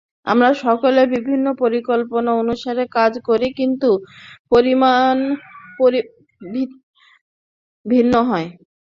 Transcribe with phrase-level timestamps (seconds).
[0.27, 3.89] আমরা সকলেই বিভিন্ন পরিকল্পনা অনুসারে কাজ করি, কিন্তু
[4.51, 5.17] পরিণাম
[7.85, 8.47] ভিন্ন হয়।